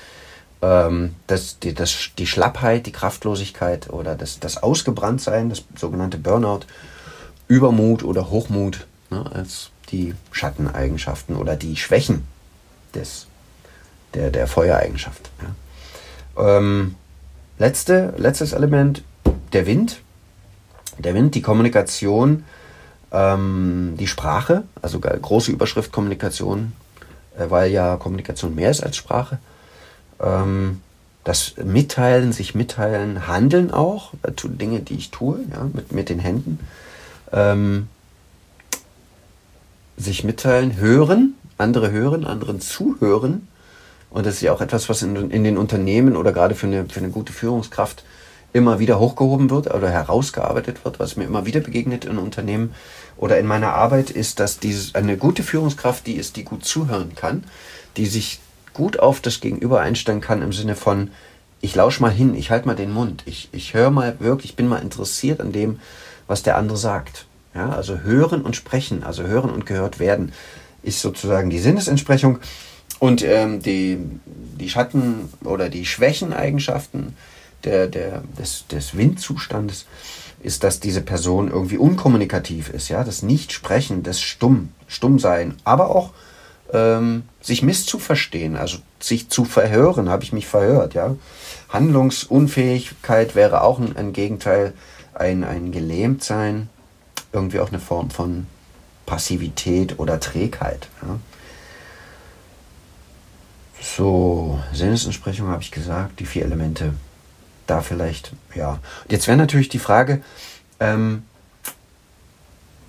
[0.62, 6.62] ähm, das, die, das, die Schlappheit, die Kraftlosigkeit oder das, das Ausgebranntsein, das sogenannte Burnout,
[7.48, 12.28] Übermut oder Hochmut ne, als die Schatteneigenschaften oder die Schwächen
[12.94, 13.28] des,
[14.14, 15.30] der, der Feuereigenschaft.
[15.42, 16.58] Ja.
[16.58, 16.96] Ähm,
[17.58, 19.04] letzte, letztes Element,
[19.54, 20.02] der Wind.
[20.98, 22.44] Der Wind, die Kommunikation,
[23.12, 26.74] ähm, die Sprache, also große Überschrift Kommunikation,
[27.38, 29.40] äh, weil ja Kommunikation mehr ist als Sprache
[30.22, 30.82] ähm,
[31.24, 36.20] das Mitteilen, sich mitteilen, Handeln auch, äh, Dinge, die ich tue, ja, mit, mit den
[36.20, 36.60] Händen.
[37.32, 37.88] Ähm,
[39.98, 43.48] sich mitteilen, hören, andere hören, anderen zuhören.
[44.10, 46.86] Und das ist ja auch etwas, was in, in den Unternehmen oder gerade für eine,
[46.86, 48.04] für eine gute Führungskraft
[48.54, 52.74] immer wieder hochgehoben wird oder herausgearbeitet wird, was mir immer wieder begegnet in Unternehmen
[53.18, 57.14] oder in meiner Arbeit, ist, dass dieses, eine gute Führungskraft die ist, die gut zuhören
[57.16, 57.44] kann,
[57.98, 58.40] die sich
[58.74, 61.12] gut auf das Gegenüber einstellen kann im Sinne von,
[61.62, 64.56] ich lausche mal hin, ich halte mal den Mund, ich, ich höre mal wirklich, ich
[64.56, 65.80] bin mal interessiert an dem,
[66.28, 67.26] was der andere sagt.
[67.56, 70.32] Ja, also hören und sprechen, also hören und gehört werden,
[70.84, 72.40] ist sozusagen die Sinnesentsprechung.
[73.00, 77.16] Und ähm, die, die Schatten- oder die Schwächeneigenschaften
[77.64, 79.86] der, der, des, des Windzustandes
[80.42, 86.12] ist, dass diese Person irgendwie unkommunikativ ist, ja, das Nicht-Sprechen, das Stumm, Stummsein, aber auch
[86.72, 91.16] ähm, sich misszuverstehen, also sich zu verhören, habe ich mich verhört, ja.
[91.70, 94.74] Handlungsunfähigkeit wäre auch ein, ein Gegenteil,
[95.14, 96.70] ein, ein Gelähmtsein,
[97.32, 98.48] irgendwie auch eine Form von
[99.06, 100.88] Passivität oder Trägheit.
[101.02, 101.20] Ja.
[103.82, 106.94] So, Sinnesentsprechung habe ich gesagt, die vier Elemente.
[107.66, 108.80] Da vielleicht, ja.
[109.10, 110.22] Jetzt wäre natürlich die Frage,
[110.80, 111.24] ähm,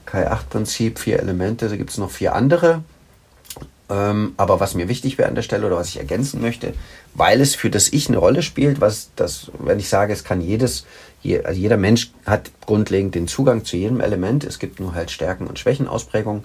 [0.07, 2.83] K8-Prinzip, vier Elemente, da gibt es noch vier andere.
[3.90, 6.74] Ähm, aber was mir wichtig wäre an der Stelle oder was ich ergänzen möchte,
[7.14, 10.40] weil es für das Ich eine Rolle spielt, was das, wenn ich sage, es kann
[10.40, 10.87] jedes,
[11.22, 14.44] je, also jeder Mensch hat grundlegend den Zugang zu jedem Element.
[14.44, 16.44] Es gibt nur halt Stärken und Schwächenausprägungen.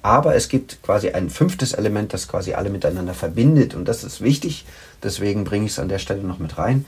[0.00, 3.74] Aber es gibt quasi ein fünftes Element, das quasi alle miteinander verbindet.
[3.74, 4.64] Und das ist wichtig.
[5.02, 6.86] Deswegen bringe ich es an der Stelle noch mit rein.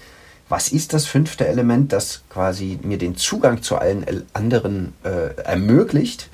[0.49, 6.31] Was ist das fünfte Element, das quasi mir den Zugang zu allen anderen äh, ermöglicht?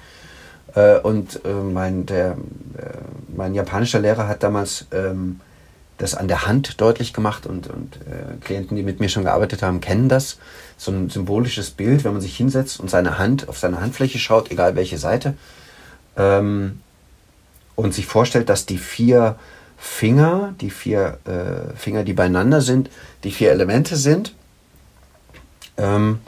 [0.75, 2.99] Äh, und äh, mein, der, äh,
[3.35, 5.41] mein japanischer Lehrer hat damals ähm,
[5.99, 9.63] das an der Hand deutlich gemacht und, und äh, Klienten, die mit mir schon gearbeitet
[9.63, 10.39] haben, kennen das.
[10.77, 14.51] So ein symbolisches Bild, wenn man sich hinsetzt und seine Hand auf seine Handfläche schaut,
[14.51, 15.35] egal welche Seite,
[16.17, 16.81] ähm,
[17.77, 19.37] und sich vorstellt, dass die vier
[19.77, 22.91] Finger, die vier äh, Finger, die beieinander sind,
[23.23, 24.35] die vier Elemente sind,
[25.77, 26.21] ähm,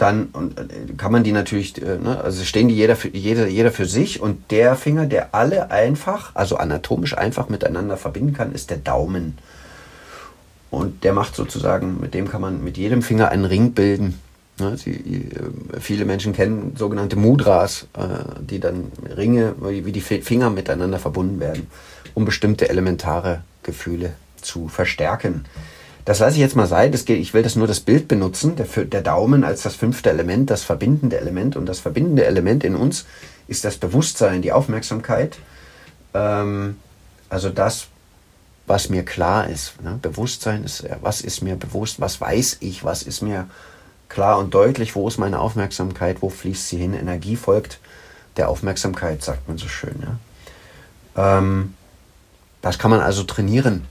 [0.00, 0.64] dann und, äh,
[0.96, 4.20] kann man die natürlich, äh, ne, also stehen die jeder für, jeder, jeder für sich
[4.20, 9.38] und der Finger, der alle einfach, also anatomisch einfach miteinander verbinden kann, ist der Daumen.
[10.70, 14.18] Und der macht sozusagen, mit dem kann man mit jedem Finger einen Ring bilden.
[14.58, 20.50] Ne, sie, äh, viele Menschen kennen sogenannte Mudras, äh, die dann Ringe, wie die Finger
[20.50, 21.66] miteinander verbunden werden,
[22.14, 25.44] um bestimmte elementare Gefühle zu verstärken.
[26.04, 26.92] Das lasse ich jetzt mal sein.
[26.92, 28.56] Geht, ich will das nur das Bild benutzen.
[28.56, 31.56] Der, der Daumen als das fünfte Element, das verbindende Element.
[31.56, 33.06] Und das verbindende Element in uns
[33.48, 35.38] ist das Bewusstsein, die Aufmerksamkeit.
[36.14, 36.76] Ähm,
[37.28, 37.88] also das,
[38.66, 39.80] was mir klar ist.
[39.82, 39.98] Ne?
[40.00, 43.48] Bewusstsein ist, was ist mir bewusst, was weiß ich, was ist mir
[44.08, 46.94] klar und deutlich, wo ist meine Aufmerksamkeit, wo fließt sie hin.
[46.94, 47.78] Energie folgt
[48.36, 50.02] der Aufmerksamkeit, sagt man so schön.
[51.16, 51.38] Ja?
[51.38, 51.74] Ähm,
[52.62, 53.86] das kann man also trainieren.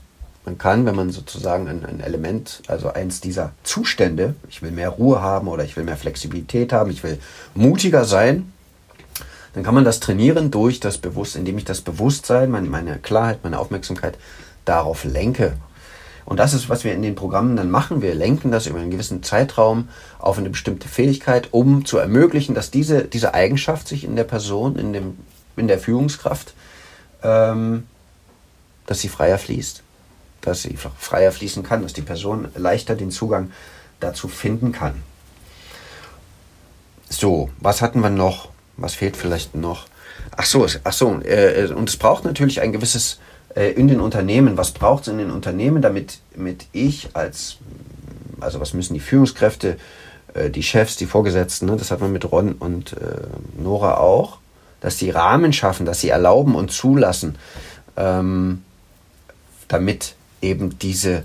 [0.50, 4.88] Man kann, wenn man sozusagen ein, ein, Element, also eins dieser Zustände, ich will mehr
[4.88, 7.20] Ruhe haben oder ich will mehr Flexibilität haben, ich will
[7.54, 8.52] mutiger sein,
[9.54, 13.44] dann kann man das trainieren durch das Bewusstsein, indem ich das Bewusstsein, meine, meine Klarheit,
[13.44, 14.18] meine Aufmerksamkeit
[14.64, 15.52] darauf lenke.
[16.24, 18.02] Und das ist, was wir in den Programmen dann machen.
[18.02, 22.72] Wir lenken das über einen gewissen Zeitraum auf eine bestimmte Fähigkeit, um zu ermöglichen, dass
[22.72, 25.16] diese, diese Eigenschaft sich in der Person, in, dem,
[25.56, 26.54] in der Führungskraft,
[27.22, 27.84] ähm,
[28.86, 29.84] dass sie freier fließt.
[30.40, 33.50] Dass sie freier fließen kann, dass die Person leichter den Zugang
[34.00, 35.02] dazu finden kann.
[37.08, 38.48] So, was hatten wir noch?
[38.76, 39.86] Was fehlt vielleicht noch?
[40.36, 43.18] Ach so, ach so, äh, und es braucht natürlich ein gewisses
[43.54, 47.56] äh, in den Unternehmen, was braucht es in den Unternehmen, damit mit ich als,
[48.40, 49.76] also was müssen die Führungskräfte,
[50.34, 52.96] äh, die Chefs, die Vorgesetzten, ne, das hat man mit Ron und äh,
[53.58, 54.38] Nora auch,
[54.80, 57.36] dass sie Rahmen schaffen, dass sie erlauben und zulassen,
[57.96, 58.62] ähm,
[59.68, 61.24] damit eben diese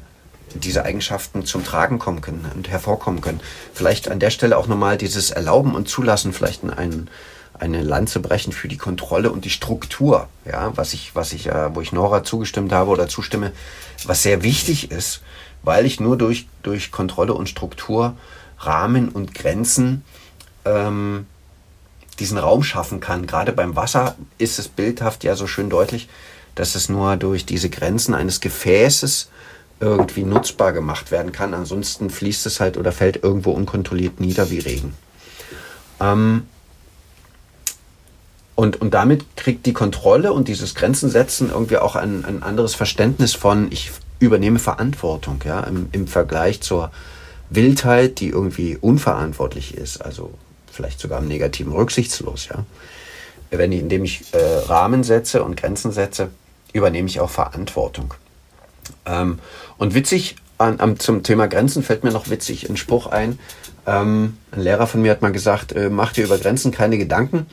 [0.54, 3.42] diese Eigenschaften zum Tragen kommen können und hervorkommen können.
[3.74, 7.10] Vielleicht an der Stelle auch nochmal dieses Erlauben und Zulassen, vielleicht einen,
[7.54, 11.76] eine Lanze brechen für die Kontrolle und die Struktur, ja, was ich, was ich, äh,
[11.76, 13.52] wo ich Nora zugestimmt habe oder zustimme,
[14.06, 15.22] was sehr wichtig ist,
[15.64, 18.16] weil ich nur durch, durch Kontrolle und Struktur
[18.60, 20.04] Rahmen und Grenzen
[20.64, 21.28] ähm,
[22.20, 23.28] diesen Raum schaffen kann.
[23.28, 26.08] Gerade beim Wasser ist es bildhaft ja so schön deutlich,
[26.56, 29.30] dass es nur durch diese Grenzen eines Gefäßes
[29.80, 31.54] irgendwie nutzbar gemacht werden kann.
[31.54, 34.94] Ansonsten fließt es halt oder fällt irgendwo unkontrolliert nieder wie Regen.
[36.00, 36.48] Ähm,
[38.56, 42.74] und, und damit kriegt die Kontrolle und dieses Grenzen setzen irgendwie auch ein, ein anderes
[42.74, 46.92] Verständnis von, ich übernehme Verantwortung, ja, im, im Vergleich zur
[47.50, 50.34] Wildheit, die irgendwie unverantwortlich ist, also
[50.72, 52.66] vielleicht sogar im Negativen rücksichtslos, ja.
[53.52, 54.38] Wenn ich, indem ich äh,
[54.68, 56.30] Rahmen setze und Grenzen setze,
[56.76, 58.14] übernehme ich auch Verantwortung.
[59.06, 59.40] Ähm,
[59.78, 63.40] und witzig, an, an, zum Thema Grenzen fällt mir noch witzig ein Spruch ein.
[63.88, 67.46] Ähm, ein Lehrer von mir hat mal gesagt, äh, mach dir über Grenzen keine Gedanken.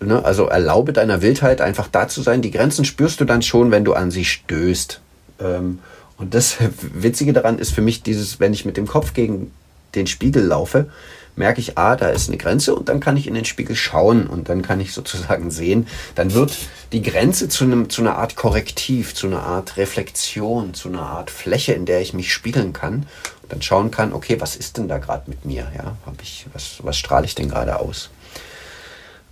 [0.00, 0.24] Ne?
[0.24, 2.40] Also erlaube deiner Wildheit einfach da zu sein.
[2.40, 5.00] Die Grenzen spürst du dann schon, wenn du an sie stößt.
[5.40, 5.80] Ähm,
[6.16, 9.52] und das Witzige daran ist für mich dieses, wenn ich mit dem Kopf gegen
[9.94, 10.90] den Spiegel laufe,
[11.38, 14.26] merke ich, ah, da ist eine Grenze und dann kann ich in den Spiegel schauen
[14.26, 16.56] und dann kann ich sozusagen sehen, dann wird
[16.92, 21.30] die Grenze zu, einem, zu einer Art Korrektiv, zu einer Art Reflexion, zu einer Art
[21.30, 23.06] Fläche, in der ich mich spiegeln kann
[23.42, 25.70] und dann schauen kann, okay, was ist denn da gerade mit mir?
[25.76, 28.10] Ja, hab ich, was, was strahle ich denn gerade aus?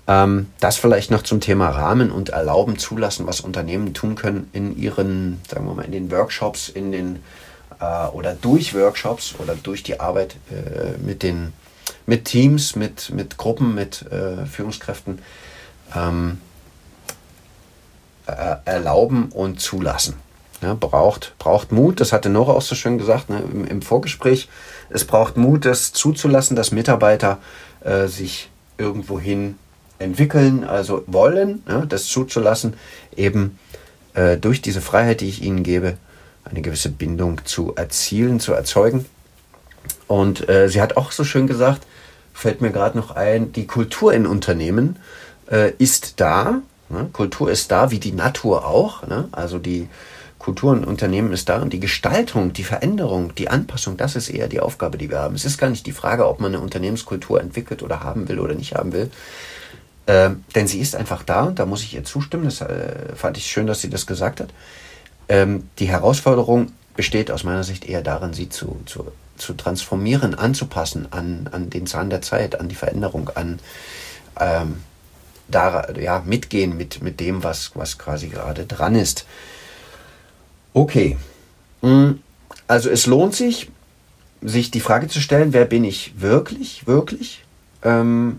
[0.07, 4.79] Ähm, das vielleicht noch zum Thema Rahmen und Erlauben, zulassen, was Unternehmen tun können in
[4.79, 7.23] ihren, sagen wir mal, in den Workshops, in den
[7.81, 11.53] äh, oder durch Workshops oder durch die Arbeit äh, mit den
[12.07, 15.19] mit Teams, mit, mit Gruppen, mit äh, Führungskräften
[15.95, 16.40] ähm,
[18.27, 20.14] äh, erlauben und zulassen.
[20.62, 24.49] Ja, braucht, braucht Mut, das hatte Nora auch so schön gesagt ne, im, im, Vorgespräch.
[24.88, 27.38] Es braucht Mut, das zuzulassen, dass Mitarbeiter
[27.85, 29.59] äh, sich irgendwohin
[29.99, 32.75] entwickeln, also wollen, ja, das zuzulassen,
[33.16, 33.59] eben
[34.14, 35.99] äh, durch diese Freiheit, die ich ihnen gebe,
[36.45, 39.05] eine gewisse Bindung zu erzielen, zu erzeugen.
[40.07, 41.87] Und äh, sie hat auch so schön gesagt,
[42.37, 44.99] fällt mir gerade noch ein, die Kultur in Unternehmen
[45.51, 46.61] äh, ist da.
[46.90, 47.09] Ne?
[47.12, 49.07] Kultur ist da, wie die Natur auch.
[49.07, 49.29] Ne?
[49.33, 49.88] Also die
[50.38, 54.49] Kultur in Unternehmen ist da und die Gestaltung, die Veränderung, die Anpassung, das ist eher
[54.49, 55.35] die Aufgabe, die wir haben.
[55.35, 58.55] Es ist gar nicht die Frage, ob man eine Unternehmenskultur entwickelt oder haben will oder
[58.55, 59.11] nicht haben will.
[60.07, 62.44] Ähm, denn sie ist einfach da und da muss ich ihr zustimmen.
[62.44, 64.51] Das äh, fand ich schön, dass sie das gesagt hat.
[65.31, 71.11] Ähm, die Herausforderung besteht aus meiner Sicht eher darin, sie zu, zu, zu transformieren, anzupassen
[71.11, 73.59] an, an den Zahn der Zeit, an die Veränderung, an
[74.40, 74.77] ähm,
[75.49, 79.27] da, ja, mitgehen mit, mit dem, was, was quasi gerade dran ist.
[80.72, 81.16] Okay.
[81.83, 82.20] Hm,
[82.66, 83.70] also es lohnt sich,
[84.42, 87.44] sich die Frage zu stellen, wer bin ich wirklich, wirklich?
[87.83, 88.38] Ähm,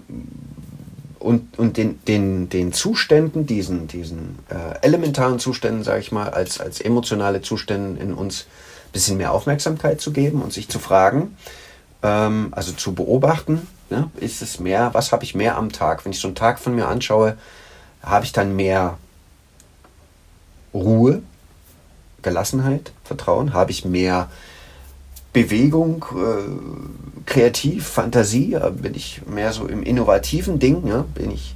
[1.19, 6.59] und, und den, den, den Zuständen, diesen, diesen äh, elementaren Zuständen, sage ich mal, als,
[6.59, 8.45] als emotionale Zustände in uns
[8.97, 11.37] bisschen mehr Aufmerksamkeit zu geben und sich zu fragen,
[12.01, 16.03] ähm, also zu beobachten, ne, ist es mehr, was habe ich mehr am Tag?
[16.03, 17.37] Wenn ich so einen Tag von mir anschaue,
[18.01, 18.97] habe ich dann mehr
[20.73, 21.21] Ruhe,
[22.23, 23.53] Gelassenheit, Vertrauen?
[23.53, 24.31] Habe ich mehr
[25.31, 31.05] Bewegung, äh, kreativ, Fantasie, bin ich mehr so im innovativen Ding, ja?
[31.13, 31.55] bin, ich,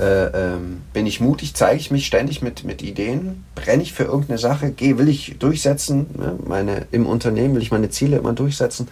[0.00, 4.04] äh, ähm, bin ich mutig, zeige ich mich ständig mit, mit Ideen, brenne ich für
[4.04, 6.34] irgendeine Sache, gehe, will ich durchsetzen, ja?
[6.44, 8.88] meine, im Unternehmen will ich meine Ziele immer durchsetzen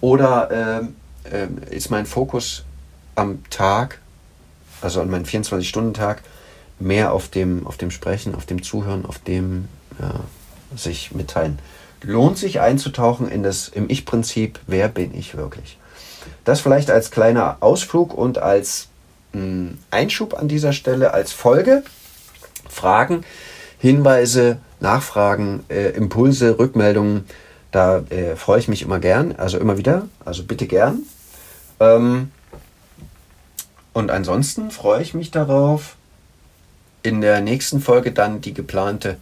[0.00, 0.88] oder
[1.30, 2.64] äh, äh ist mein Fokus
[3.14, 3.98] am Tag,
[4.80, 6.22] also an meinem 24-Stunden-Tag,
[6.78, 10.20] mehr auf dem, auf dem Sprechen, auf dem Zuhören, auf dem ja,
[10.76, 11.58] sich mitteilen
[12.02, 15.78] lohnt sich einzutauchen in das im Ich-Prinzip, wer bin ich wirklich.
[16.44, 18.88] Das vielleicht als kleiner Ausflug und als
[19.90, 21.82] Einschub an dieser Stelle, als Folge.
[22.68, 23.24] Fragen,
[23.78, 27.24] Hinweise, Nachfragen, äh, Impulse, Rückmeldungen,
[27.70, 31.02] da äh, freue ich mich immer gern, also immer wieder, also bitte gern.
[31.80, 32.30] Ähm,
[33.92, 35.96] und ansonsten freue ich mich darauf,
[37.02, 39.16] in der nächsten Folge dann die geplante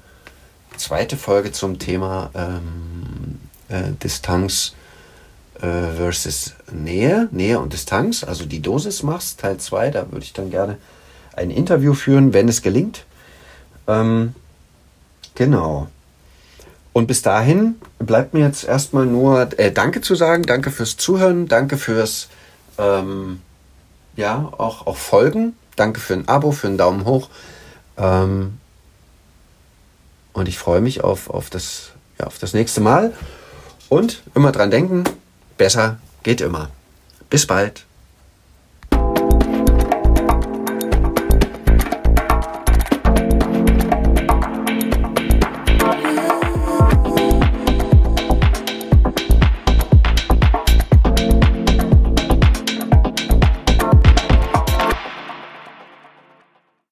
[0.76, 4.74] zweite Folge zum Thema ähm, äh, Distanz
[5.60, 10.32] äh, versus Nähe, Nähe und Distanz, also die Dosis machst, Teil 2, da würde ich
[10.32, 10.78] dann gerne
[11.36, 13.04] ein Interview führen, wenn es gelingt.
[13.86, 14.34] Ähm,
[15.34, 15.88] genau.
[16.92, 21.48] Und bis dahin bleibt mir jetzt erstmal nur äh, Danke zu sagen, danke fürs Zuhören,
[21.48, 22.28] danke fürs
[22.78, 23.40] ähm,
[24.16, 27.28] ja, auch, auch Folgen, danke für ein Abo, für einen Daumen hoch.
[27.96, 28.58] Ähm,
[30.32, 33.12] und ich freue mich auf, auf, das, ja, auf das nächste Mal.
[33.88, 35.04] Und immer dran denken,
[35.56, 36.70] besser geht immer.
[37.30, 37.84] Bis bald.